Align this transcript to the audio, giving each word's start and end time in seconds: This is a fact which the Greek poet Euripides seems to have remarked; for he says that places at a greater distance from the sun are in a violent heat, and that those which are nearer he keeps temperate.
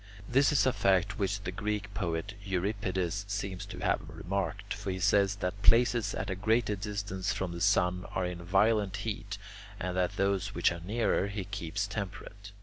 This 0.27 0.51
is 0.51 0.65
a 0.65 0.73
fact 0.73 1.19
which 1.19 1.43
the 1.43 1.51
Greek 1.51 1.93
poet 1.93 2.33
Euripides 2.43 3.23
seems 3.27 3.67
to 3.67 3.77
have 3.81 3.99
remarked; 4.09 4.73
for 4.73 4.89
he 4.89 4.99
says 4.99 5.35
that 5.35 5.61
places 5.61 6.15
at 6.15 6.31
a 6.31 6.35
greater 6.35 6.75
distance 6.75 7.31
from 7.33 7.51
the 7.51 7.61
sun 7.61 8.05
are 8.09 8.25
in 8.25 8.41
a 8.41 8.43
violent 8.43 8.97
heat, 9.05 9.37
and 9.79 9.95
that 9.95 10.15
those 10.17 10.55
which 10.55 10.71
are 10.71 10.79
nearer 10.83 11.27
he 11.27 11.43
keeps 11.45 11.85
temperate. 11.85 12.51